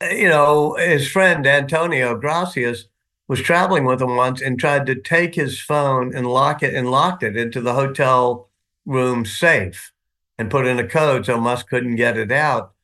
[0.02, 2.86] you know, his friend Antonio Gracias
[3.28, 6.92] was traveling with him once and tried to take his phone and lock it and
[6.92, 8.50] locked it into the hotel
[8.86, 9.94] room safe
[10.38, 12.75] and put in a code so Musk couldn't get it out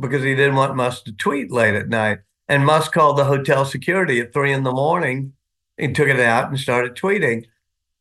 [0.00, 2.18] because he didn't want Musk to tweet late at night.
[2.48, 5.34] And Musk called the hotel security at three in the morning
[5.78, 7.44] and took it out and started tweeting.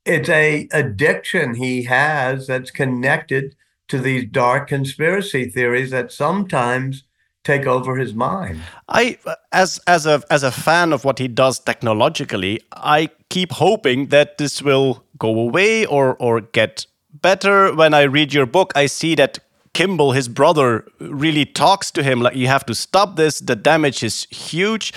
[0.05, 3.55] It's a addiction he has that's connected
[3.89, 7.03] to these dark conspiracy theories that sometimes
[7.43, 8.61] take over his mind.
[8.87, 9.17] I,
[9.51, 14.37] as as a as a fan of what he does technologically, I keep hoping that
[14.37, 17.73] this will go away or or get better.
[17.73, 19.39] When I read your book, I see that
[19.73, 23.39] Kimball, his brother, really talks to him like you have to stop this.
[23.39, 24.93] The damage is huge.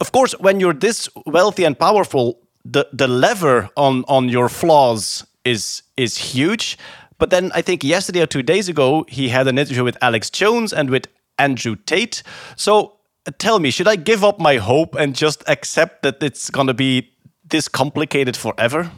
[0.00, 5.26] Of course, when you're this wealthy and powerful, the the lever on on your flaws
[5.44, 6.78] is is huge.
[7.18, 10.30] But then I think yesterday or two days ago, he had an interview with Alex
[10.30, 11.06] Jones and with
[11.38, 12.22] Andrew Tate.
[12.56, 12.96] So
[13.26, 16.66] uh, tell me, should I give up my hope and just accept that it's going
[16.66, 17.10] to be
[17.48, 18.90] this complicated forever?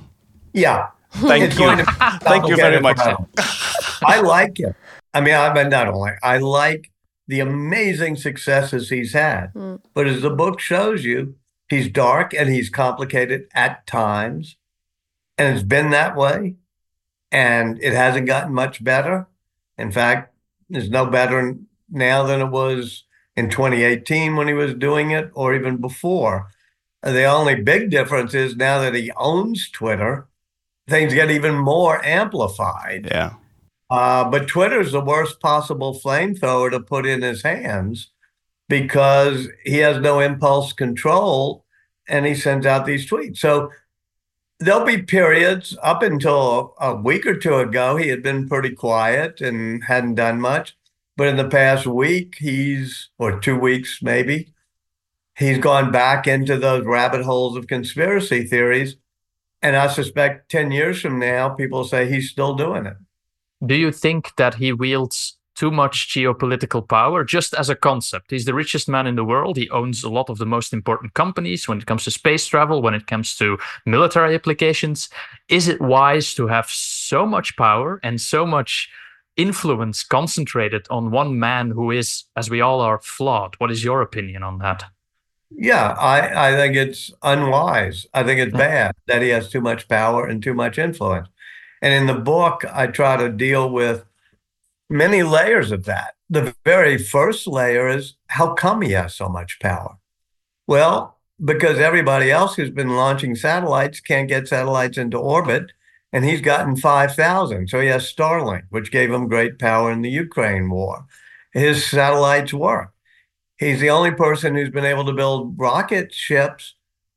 [0.53, 0.89] Yeah.
[1.13, 1.59] Thank you.
[1.59, 2.99] going to be Thank you very much.
[4.03, 4.75] I like him.
[5.17, 6.93] I mean, I mean, not only I like
[7.27, 9.77] the amazing successes he's had, hmm.
[9.95, 11.37] but as the book shows you,
[11.71, 14.57] he's dark and he's complicated at times,
[15.39, 16.57] and it's been that way,
[17.33, 19.27] and it hasn't gotten much better.
[19.79, 20.35] In fact,
[20.69, 21.57] it's no better
[21.89, 23.05] now than it was
[23.37, 26.49] in 2018 when he was doing it, or even before.
[27.03, 30.29] The only big difference is now that he owns Twitter,
[30.87, 33.09] things get even more amplified.
[33.11, 33.33] Yeah.
[33.89, 38.11] Uh, but Twitter's the worst possible flamethrower to put in his hands
[38.69, 41.65] because he has no impulse control
[42.09, 43.39] and he sends out these tweets.
[43.39, 43.71] So
[44.59, 49.41] there'll be periods up until a week or two ago, he had been pretty quiet
[49.41, 50.77] and hadn't done much.
[51.17, 54.53] But in the past week, he's, or two weeks maybe,
[55.39, 58.97] he's gone back into those rabbit holes of conspiracy theories.
[59.63, 62.97] And I suspect 10 years from now, people say he's still doing it.
[63.65, 68.31] Do you think that he wields too much geopolitical power just as a concept?
[68.31, 69.57] He's the richest man in the world.
[69.57, 72.83] He owns a lot of the most important companies when it comes to space travel,
[72.83, 75.09] when it comes to military applications.
[75.49, 78.91] Is it wise to have so much power and so much
[79.37, 83.55] influence concentrated on one man who is, as we all are, flawed?
[83.59, 84.85] What is your opinion on that?
[85.51, 88.07] Yeah, I, I think it's unwise.
[88.13, 88.59] I think it's mm.
[88.59, 91.29] bad that he has too much power and too much influence.
[91.87, 94.07] And in the book, I try to deal with
[94.91, 96.15] many layers of that.
[96.29, 99.97] The very first layer is how come he has so much power?
[100.67, 105.71] Well, because everybody else who's been launching satellites can't get satellites into orbit,
[106.13, 107.69] and he's gotten 5,000.
[107.69, 111.07] So he has Starlink, which gave him great power in the Ukraine war.
[111.53, 112.93] His satellites work.
[113.61, 116.75] He's the only person who's been able to build rocket ships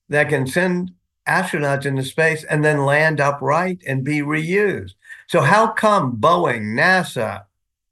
[0.10, 0.91] that can send
[1.29, 4.95] astronauts into space and then land upright and be reused.
[5.27, 7.43] So, how come Boeing, NASA,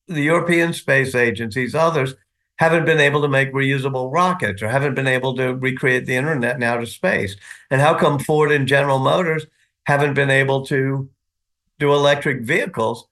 [0.07, 2.15] the European Space Agencies, others
[2.55, 6.55] haven't been able to make reusable rockets or haven't been able to recreate the internet
[6.55, 7.35] in outer space?
[7.69, 9.45] And how come Ford and General Motors
[9.85, 11.09] haven't been able to
[11.77, 13.07] do electric vehicles?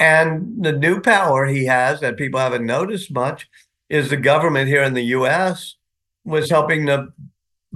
[0.00, 3.48] And the new power he has that people haven't noticed much
[3.88, 5.76] is the government here in the US
[6.24, 7.12] was helping to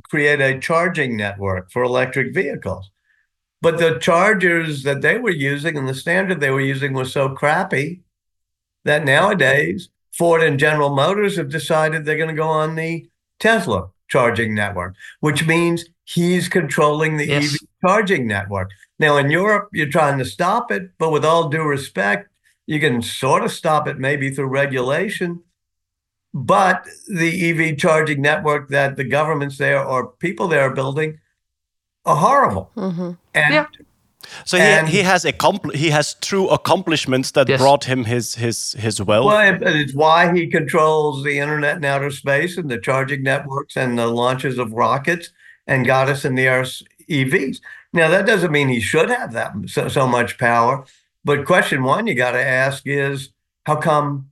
[0.03, 2.91] create a charging network for electric vehicles.
[3.63, 7.31] But the chargers that they were using and the standard they were using was so
[7.31, 8.03] crappy
[8.85, 13.07] that nowadays Ford and General Motors have decided they're going to go on the
[13.41, 17.55] Tesla charging network, which means he's controlling the Yes.
[17.55, 18.71] EV charging network.
[18.99, 22.29] Now, in Europe, you're trying to stop it, but with all due respect,
[22.67, 25.43] you can sort of stop it maybe through regulation.
[26.35, 31.21] But the EV charging network that the governments there or people there are building
[32.05, 32.71] are horrible.
[32.77, 33.11] Mm-hmm.
[33.35, 33.67] And Yeah.
[34.47, 37.61] So he, And- he has accompli- he has true accomplishments that Yes.
[37.61, 39.27] brought him his his his wealth.
[39.27, 43.77] Well, it- it's why he controls the internet and outer space and the charging networks
[43.77, 45.29] and the launches of rockets
[45.67, 47.61] and got us in the Earth's EVs.
[47.93, 50.85] Now, that doesn't mean he should have that so, so much power.
[51.25, 53.31] But question one you got to ask is
[53.67, 54.31] how come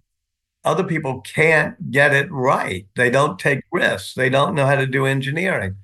[0.65, 2.87] other people can't get it right?
[2.95, 4.15] They don't take risks.
[4.15, 5.77] They don't know how to do engineering.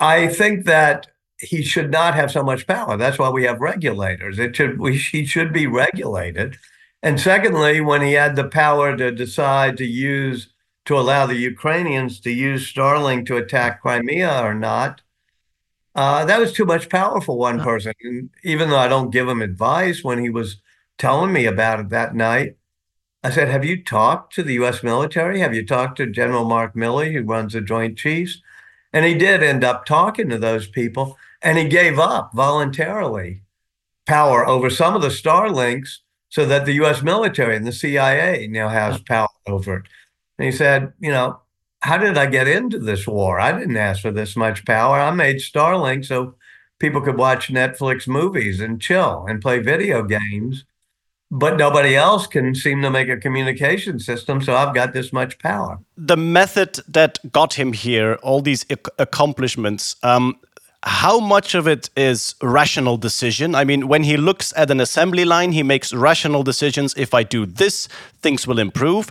[0.00, 1.08] I think that
[1.40, 2.96] he should not have so much power.
[2.96, 4.38] That's why we have regulators.
[4.38, 6.58] It should we, he should be regulated.
[7.02, 10.48] And secondly, when he had the power to decide to use
[10.86, 15.02] to allow the Ukrainians to use Starlink to attack Crimea or not,
[15.94, 17.92] uh, that was too much power for one person.
[18.02, 20.56] And even though I don't give him advice, when he was
[20.96, 22.56] telling me about it that night,
[23.28, 25.40] I said, Have you talked to the US military?
[25.40, 28.40] Have you talked to General Mark Milley, who runs the Joint Chiefs?
[28.90, 33.42] And he did end up talking to those people, and he gave up voluntarily
[34.06, 35.98] power over some of the Starlinks
[36.30, 39.86] so that the US military and the CIA now has power over it.
[40.38, 41.40] And he said, You know,
[41.80, 43.38] how did I get into this war?
[43.38, 44.98] I didn't ask for this much power.
[44.98, 46.34] I made Starlink so
[46.78, 50.64] people could watch Netflix movies and chill and play video games.
[51.30, 55.38] But nobody else can seem to make a communication system, so I've got this much
[55.38, 55.78] power.
[55.96, 60.36] the method that got him here, all these ac- accomplishments, um,
[60.84, 63.54] how much of it is rational decision?
[63.54, 66.94] I mean, when he looks at an assembly line, he makes rational decisions.
[66.96, 67.88] If I do this,
[68.22, 69.10] things will improve.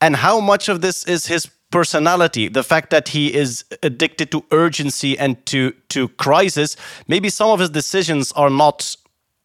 [0.00, 2.48] And how much of this is his personality?
[2.48, 6.76] The fact that he is addicted to urgency and to to crisis.
[7.08, 8.96] Maybe some of his decisions are not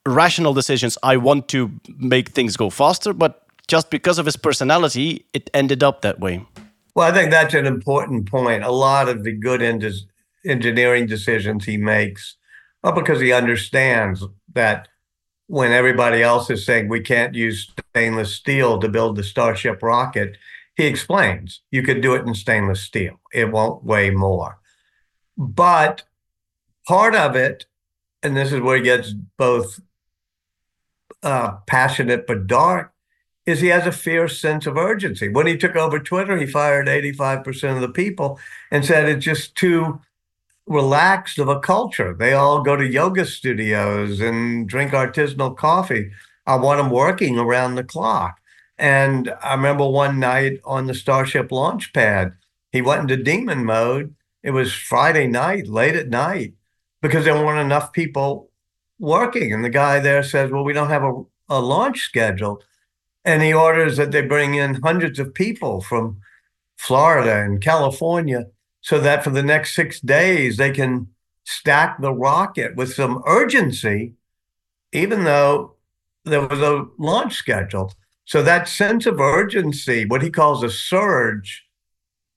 [0.07, 0.97] rational decisions.
[1.03, 5.83] I want to make things go faster, but just because of his personality, it ended
[5.83, 6.45] up that way.
[6.95, 8.63] Well, I think that's an important point.
[8.63, 10.05] A lot of the good engi-
[10.45, 12.35] engineering decisions he makes
[12.83, 14.87] are because he understands that
[15.47, 20.37] when everybody else is saying we can't use stainless steel to build the Starship rocket,
[20.75, 23.19] he explains you could do it in stainless steel.
[23.33, 24.59] It won't weigh more.
[25.37, 26.03] But
[26.87, 27.65] part of it,
[28.23, 29.79] and this is where he gets both
[31.23, 32.93] uh, passionate but dark,
[33.45, 35.27] is he has a fierce sense of urgency.
[35.27, 39.55] When he took over Twitter, he fired 85% of the people and said it's just
[39.55, 39.99] too
[40.67, 42.13] relaxed of a culture.
[42.13, 46.11] They all go to yoga studios and drink artisanal coffee.
[46.45, 48.39] I want them working around the clock.
[48.77, 52.33] And I remember one night on the Starship launch pad,
[52.71, 54.15] he went into demon mode.
[54.43, 56.53] It was Friday night, late at night,
[57.01, 58.50] because there weren't enough people
[59.01, 59.51] working.
[59.51, 62.61] And the guy there says, Well, we don't have a, a launch schedule.
[63.25, 66.21] And he orders that they bring in hundreds of people from
[66.77, 68.45] Florida and California
[68.81, 71.07] so that for the next six days they can
[71.43, 74.13] stack the rocket with some urgency,
[74.91, 75.75] even though
[76.25, 77.93] there was a launch schedule.
[78.25, 81.65] So that sense of urgency, what he calls a surge,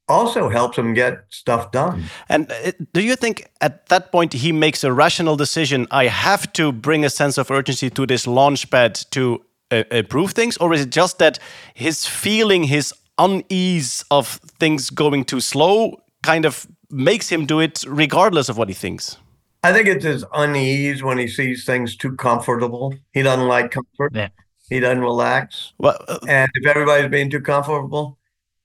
[0.08, 2.04] also helps him get stuff done.
[2.28, 5.86] And uh, do you think at that point he makes a rational decision?
[5.90, 10.32] I have to bring a sense of urgency to this launch pad to uh, improve
[10.32, 11.38] things, or is it just that
[11.74, 17.84] his feeling, his unease of things going too slow, kind of makes him do it
[17.86, 19.16] regardless of what he thinks?
[19.62, 22.94] I think it's his unease when he sees things too comfortable.
[23.14, 24.12] He doesn't like comfort.
[24.14, 24.28] Yeah.
[24.68, 25.72] He doesn't relax.
[25.78, 28.18] Well, uh, And if everybody's being too comfortable,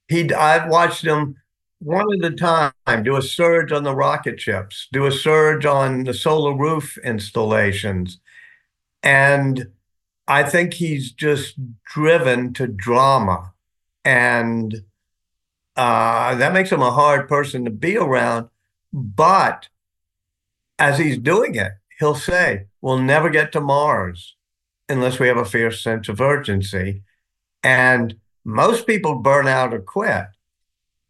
[0.10, 1.36] he I've watched him
[1.80, 6.04] one at a time do a surge on the rocket ships, do a surge on
[6.04, 8.20] the solar roof installations.
[9.02, 9.68] And
[10.28, 11.56] I think he's just
[11.86, 13.54] driven to drama.
[14.04, 14.84] And
[15.76, 18.50] uh, that makes him a hard person to be around.
[18.92, 19.70] But
[20.78, 24.36] as he's doing it, he'll say, We'll never get to Mars
[24.90, 27.04] unless we have a fierce sense of urgency.
[27.64, 30.26] And most people burn out or quit,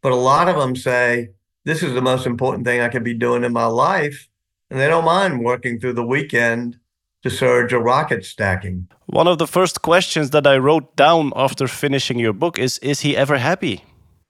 [0.02, 1.30] but a lot of them say,
[1.64, 4.28] This is the most important thing I could be doing in my life.
[4.70, 6.78] And they don't mind working through the weekend
[7.22, 8.88] to surge a rocket stacking.
[9.06, 13.00] one of the first questions that I wrote down after finishing your book is Is
[13.00, 13.84] he ever happy?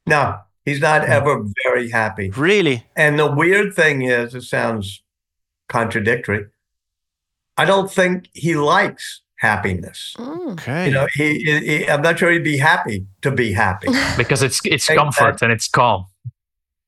[0.07, 1.13] No, he's not hmm.
[1.13, 2.31] ever very happy.
[2.31, 2.87] Really?
[2.97, 5.03] And the weird thing is, it sounds
[5.69, 6.47] contradictory.
[7.57, 10.15] I don't think he likes happiness.
[10.19, 10.87] Okay.
[10.87, 13.89] You know, he, he, he- I'm not sure he'd be happy to be happy.
[14.17, 14.97] because it's it's Exactly.
[14.97, 16.07] comfort and it's calm.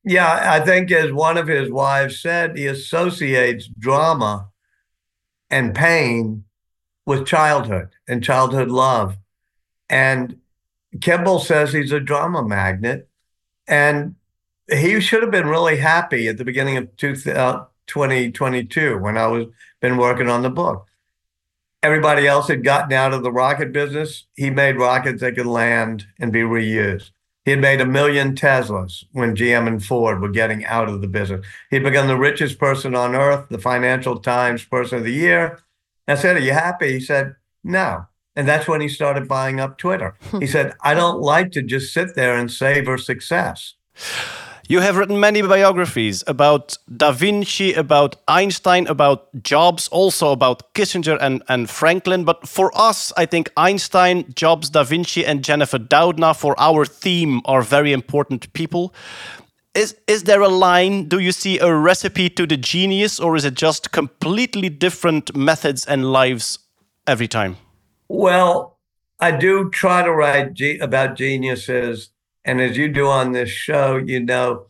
[0.05, 4.49] yeah, I think as one of his wives said, he associates drama
[5.49, 6.43] and pain
[7.05, 9.17] with childhood and childhood love.
[9.89, 10.37] And
[10.97, 13.09] Kimbal says he's a drama magnet.
[13.67, 14.15] And
[14.71, 19.27] he should have been really happy at the beginning of two, uh, 2022 when I
[19.27, 19.45] was
[19.81, 20.85] been working on the book.
[21.83, 24.25] Everybody else had gotten out of the rocket business.
[24.35, 27.11] He made rockets that could land and be reused.
[27.43, 31.07] He had made a million Teslas when GM and Ford were getting out of the
[31.07, 31.45] business.
[31.69, 35.59] He'd become the richest person on earth, the Financial Times Person of the Year.
[36.07, 36.93] I said, Are you happy?
[36.93, 38.05] He said, No.
[38.35, 40.15] And that's when he started buying up Twitter.
[40.39, 43.75] He said, I don't like to just sit there and savor success.
[44.69, 51.17] You have written many biographies about Da Vinci, about Einstein, about Jobs, also about Kissinger
[51.19, 52.23] and, and Franklin.
[52.23, 57.41] But for us, I think Einstein, Jobs, Da Vinci, and Jennifer Doudna for our theme
[57.43, 58.93] are very important people.
[59.75, 61.09] Is, is there a line?
[61.09, 65.85] Do you see a recipe to the genius, or is it just completely different methods
[65.85, 66.59] and lives
[67.05, 67.57] every time?
[68.07, 68.77] Well,
[69.19, 72.12] I do try to write ge- about geniuses.
[72.45, 74.67] And as you do on this show, you know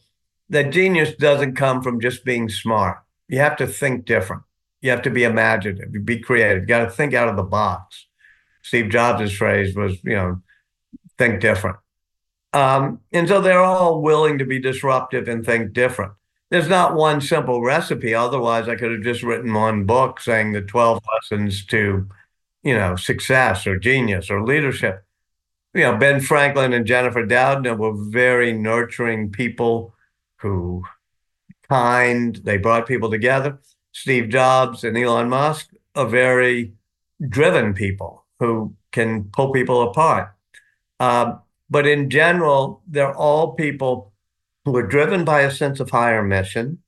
[0.50, 3.00] that genius doesn't come from just being smart.
[3.28, 4.44] You have to think different.
[4.82, 6.64] You have to be imaginative, be creative.
[6.64, 8.08] You got to think out of the box.
[8.62, 10.42] Steve Jobs' phrase was, you know,
[11.18, 11.78] think different.
[12.54, 16.14] Um, and so they're all willing to be disruptive and think different.
[16.50, 18.14] There's not one simple recipe.
[18.14, 22.08] Otherwise, I could have just written one book saying the 12 lessons to,
[22.62, 25.04] you know, success or genius or leadership.
[25.74, 29.96] You know, Ben Franklin and Jennifer Doudna were very nurturing people
[30.38, 30.84] who
[31.68, 33.60] kind, they brought people together.
[33.92, 36.74] Steve Jobs and Elon Musk are very
[37.28, 40.36] driven people who can pull people apart.
[41.00, 44.14] Um, but in general, they're all people
[44.66, 46.80] who are driven by a sense of higher mission,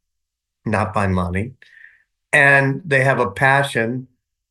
[0.66, 1.54] not by money.
[2.32, 4.08] And they have a passion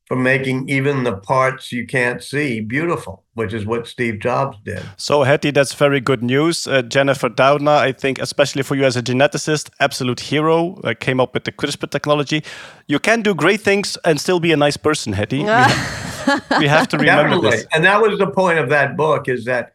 [0.07, 4.83] for making even the parts you can't see beautiful, which is what Steve Jobs did.
[4.99, 6.67] So, Hetty, that's very good news.
[6.67, 11.21] Uh, Jennifer Doudna, I think, especially for you as a geneticist, absolute hero, uh, came
[11.21, 12.45] up with the CRISPR technology.
[12.87, 15.39] You can do great things and still be a nice person, Hetty.
[15.39, 17.51] We, ha- we have to remember Definitely.
[17.51, 17.67] this.
[17.73, 19.73] And that was the point of that book is that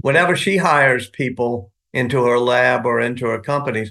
[0.00, 3.90] whenever she hires people into her lab or into her companies,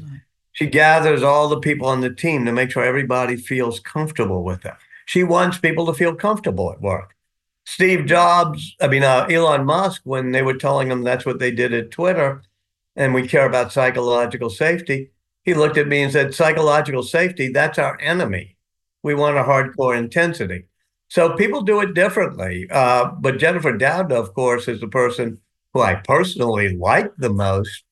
[0.53, 4.61] she gathers all the people on the team to make sure everybody feels comfortable with
[4.61, 4.75] them.
[5.11, 7.17] She wants people to feel comfortable at work.
[7.65, 11.51] Steve Jobs, I mean, uh, Elon Musk, when they were telling him that's what they
[11.51, 12.41] did at Twitter
[12.95, 15.11] and we care about psychological safety,
[15.43, 18.55] he looked at me and said, Psychological safety, that's our enemy.
[19.03, 20.67] We want a hardcore intensity.
[21.09, 22.69] So people do it differently.
[22.71, 25.41] Uh, but Jennifer Doudna, of course, is the person
[25.73, 27.83] who I personally like the most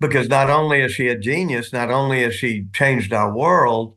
[0.00, 3.96] because not only is she a genius, not only has she changed our world,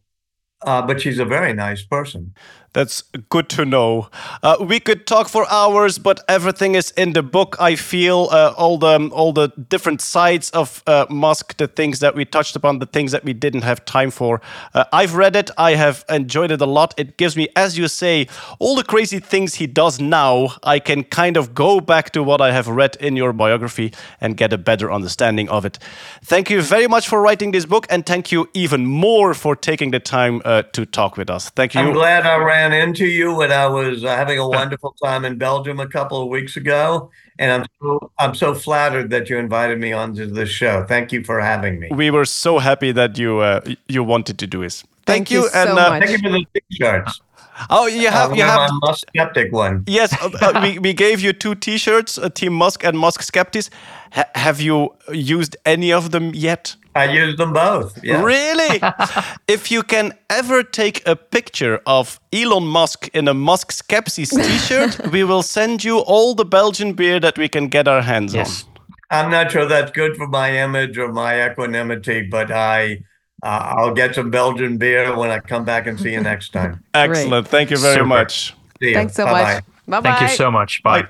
[0.61, 2.33] uh, but she's a very nice person.
[2.73, 4.09] That's good to know.
[4.43, 7.55] Uh, we could talk for hours, but everything is in the book.
[7.59, 12.13] I feel uh, all the all the different sides of uh, Musk, the things that
[12.13, 14.41] we touched upon, the things that we didn't have time for.
[14.73, 15.49] Uh, I've read it.
[15.57, 16.93] I have enjoyed it a lot.
[16.97, 18.27] It gives me, as you say,
[18.59, 20.49] all the crazy things he does now.
[20.63, 23.91] I can kind of go back to what I have read in your biography
[24.21, 25.79] and get a better understanding of it.
[26.23, 29.91] Thank you very much for writing this book, and thank you even more for taking
[29.91, 31.49] the time uh, to talk with us.
[31.49, 31.81] Thank you.
[31.81, 35.37] I'm glad I ran into you when I was uh, having a wonderful time in
[35.37, 37.09] Belgium a couple of weeks ago.
[37.39, 40.85] And I'm so, I'm so flattered that you invited me onto the show.
[40.87, 41.89] Thank you for having me.
[41.91, 44.81] We were so happy that you uh, you wanted to do this.
[44.81, 46.03] Thank, Thank you so and uh, much.
[46.03, 47.21] Thank you for the t-shirts.
[47.69, 49.83] oh, you have I you have my Musk skeptic one.
[49.87, 50.13] yes.
[50.21, 53.69] uh, uh, we we gave you two T-shirts, uh, Team Musk and Musk Skeptis.
[54.11, 56.75] Ha- have you used any of them yet?
[56.97, 58.03] I use them both.
[58.03, 58.21] Yeah.
[58.23, 58.81] Really?
[59.47, 65.11] if you can ever take a picture of Elon Musk in a Musk Skepsis T-shirt,
[65.11, 68.63] we will send you all the Belgian beer that we can get our hands Yes.
[68.63, 68.69] on.
[69.09, 73.03] I'm not sure that's good for my image or my equanimity, but I
[73.43, 76.83] uh, I'll get some Belgian beer when I come back and see you next time.
[76.93, 77.47] Excellent.
[77.47, 78.05] Thank you very Super.
[78.05, 78.53] much.
[78.81, 78.95] See you.
[78.95, 79.53] Thanks so Bye-bye.
[79.53, 79.63] much.
[79.87, 80.09] Bye bye.
[80.09, 80.81] Thank you so much.
[80.83, 81.07] Bye.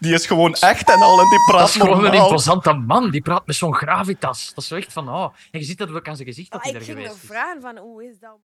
[0.00, 3.10] Die is gewoon echt en al en die praat Dat is gewoon een imposante man.
[3.10, 4.48] Die praat met zo'n gravitas.
[4.48, 5.34] Dat is zo echt van, oh.
[5.50, 7.22] En je ziet dat ook aan zijn gezicht dat hij ik er ging geweest nog
[7.22, 7.28] is.
[7.28, 8.38] vragen van hoe is dat?